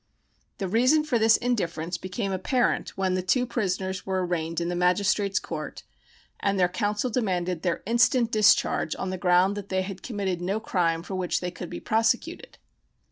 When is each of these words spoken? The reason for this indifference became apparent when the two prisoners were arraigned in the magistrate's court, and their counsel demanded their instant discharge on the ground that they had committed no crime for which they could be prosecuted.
The 0.57 0.67
reason 0.67 1.03
for 1.03 1.19
this 1.19 1.37
indifference 1.37 1.99
became 1.99 2.31
apparent 2.31 2.97
when 2.97 3.13
the 3.13 3.21
two 3.21 3.45
prisoners 3.45 4.03
were 4.03 4.25
arraigned 4.25 4.59
in 4.59 4.67
the 4.67 4.75
magistrate's 4.75 5.37
court, 5.37 5.83
and 6.39 6.59
their 6.59 6.67
counsel 6.67 7.11
demanded 7.11 7.61
their 7.61 7.83
instant 7.85 8.31
discharge 8.31 8.95
on 8.95 9.11
the 9.11 9.19
ground 9.19 9.55
that 9.57 9.69
they 9.69 9.83
had 9.83 10.01
committed 10.01 10.41
no 10.41 10.59
crime 10.59 11.03
for 11.03 11.13
which 11.13 11.39
they 11.39 11.51
could 11.51 11.69
be 11.69 11.79
prosecuted. 11.79 12.57